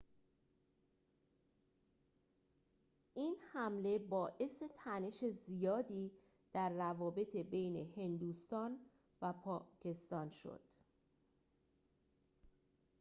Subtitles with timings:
[3.13, 6.11] این حمله باعث تنش زیادی
[6.53, 8.79] در روابط بین هندوستان
[9.21, 10.61] و پاکستان شد